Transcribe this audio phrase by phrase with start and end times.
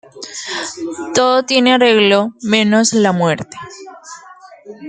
[1.13, 3.55] Todo tiene arreglo menos la muerte